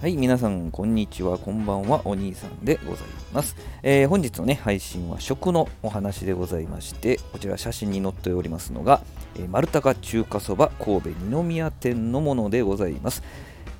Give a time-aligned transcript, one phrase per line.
[0.00, 3.54] はい、皆さん、こんにちは、こんばんは、お兄さんでございます。
[3.82, 9.02] えー、本日のね、配信は食のお話でございまして、こちら写真に載っておりますのが、
[9.36, 13.22] えー、丸高中華そば神戸二宮店のものでございます。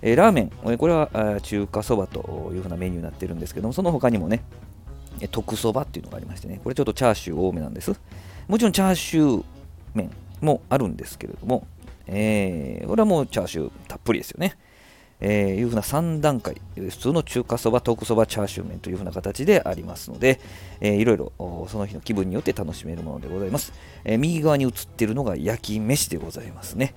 [0.03, 4.43] えー、ラーメン、えこれは中華そばというふうなメニューになってるんですけども、その他にもね、
[5.31, 7.99] 特そばっていうのがありましてね、これちょっとチャーシュー多めなんです。
[8.47, 9.45] もちろんチャーシュー
[9.95, 10.11] 麺
[10.43, 11.67] もあるんですけれども、
[12.07, 14.59] えー、これはもうチャーシューたっぷりですよね。
[15.21, 20.41] えー、いうふうな3段階、普通の中華そば、特そば、チャーシュー麺というふうな形でありますので、
[20.81, 21.33] えー、いろいろ
[21.69, 23.73] その日の気分によって楽しめるものでございます。
[24.05, 26.95] えー、右側に映っているのが焼き飯でございますね。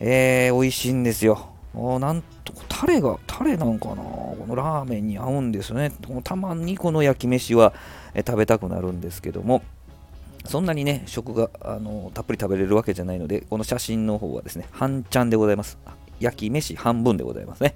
[0.00, 1.52] えー、美味しいんですよ。
[1.74, 5.92] なんと、タレが、タレなんかな、このラーメンに合うんですね。
[6.22, 7.72] たまにこの焼き飯は、
[8.14, 9.62] え食べたくなるんですけども、
[10.44, 15.78] そんなにね、食があのたっぷり食べれるわけじゃないので、この写真の方はですね、半ちゃんでございます。
[16.22, 17.74] 焼き飯半分でございますね。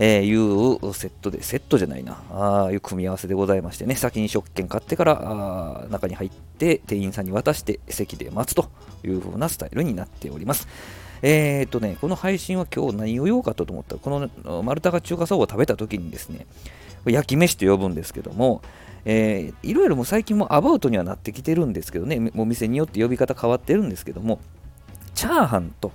[0.00, 8.70] えー、いうセットで、セットじゃないな、ああいう組み合わせでございましてね、先に食券買ってからあ中に入って店員さんに渡して席で待つと
[9.04, 10.68] いう風なスタイルになっております。
[11.20, 16.46] えー、っとね、この配信は今日何を言おうかと思ったら、この丸太が中華そばを食べた時にですね、
[17.04, 18.62] 焼き飯と呼ぶんですけども、
[19.04, 24.38] えー、いろいろも最近もアバウトにはなってきてるんですけどね、お店によって呼び方変わってるんですけども、
[25.14, 25.90] チャーハンと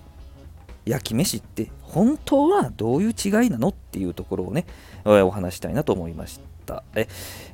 [0.85, 4.65] 焼き飯って本当はどういう違いなのっていうところをね、
[5.05, 6.83] お話したいなと思いました。
[6.95, 7.07] え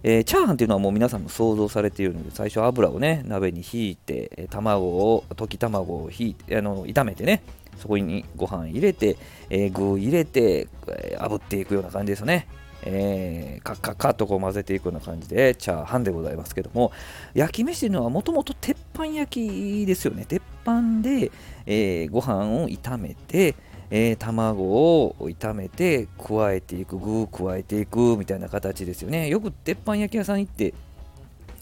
[0.04, 7.42] えー、チャーハンっていうのはもう皆さんも想像されているので、最初油をね、鍋にひいて、卵を、溶き卵をひい、あの炒めてね、
[7.78, 9.18] そこにご飯入れて、
[9.50, 12.48] えー、具入れて、えー、炙っていくような感じですよね。
[12.84, 16.92] えー、カッカッカッとこう混ぜていくような感じでチャーハンでございますけども
[17.34, 20.26] 焼き飯というのはもともと鉄板焼きですよね。
[20.26, 21.32] 鉄板で、
[21.66, 23.56] えー、ご飯を炒めて、
[23.90, 29.28] えー、卵を炒めて加えていく具加えていくみたいな形ですよね。
[29.28, 30.74] よく鉄板焼き屋さん行って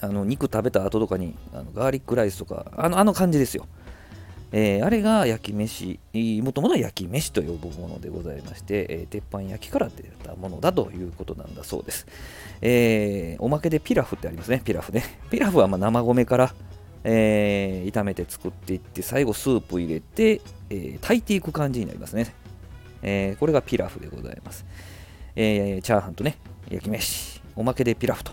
[0.02, 3.66] あの肉食べた後とかにあのガーリックライスとかあのあの感じですよ。
[4.52, 6.00] えー、あれが焼き飯、
[6.42, 12.08] もともと焼き飯と呼ぶものでございまして、えー、鉄板焼きから出たものだということなんだそうです。
[12.62, 15.04] えー、おまけでピラフってありますね、ピラフね。
[15.30, 16.54] ピラフはま生米から、
[17.04, 22.34] え炒めて作っていって、最後スープ入れて、え炊いていく感じになりますね。
[23.02, 24.66] えこれがピラフでございます。
[25.36, 26.38] えチャーハンとね、
[26.70, 28.32] 焼き飯、おまけでピラフと。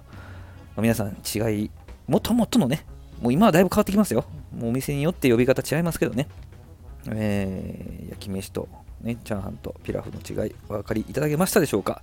[0.76, 1.70] 皆さん違い、
[2.08, 2.84] もともとのね、
[3.24, 4.26] もう今はだいぶ変わってきますよ。
[4.54, 6.28] もうお店によって呼び方違いますけどね。
[7.08, 8.68] えー、焼き飯と、
[9.00, 12.02] ね、チャーハンとピラフの違い、お分かりいただけましたでしょうか。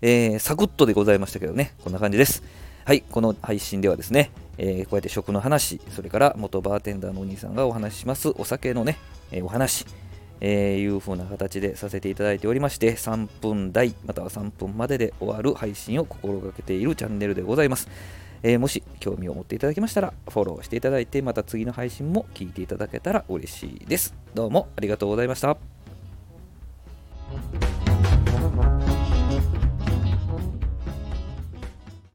[0.00, 2.42] えー、サクッとでございましたけどね、こんな感じです。
[2.86, 8.96] はい、この配信ではですね、えー、こうやって食の話、それから元バーテンダーのお兄さんがお話ししますお酒のね、
[9.32, 9.84] えー、お話、
[10.40, 17.90] えー、いう風な形でさせていただいておりまして、3分台、または3分までで終わる配信を心がけているチャンネルでございます。
[18.44, 24.14] えー、もし興味を持っていただけましたらフォローしていただいてまた次の配信も聞いていただけたら嬉しいです。
[24.34, 25.73] どうもありがとうございました。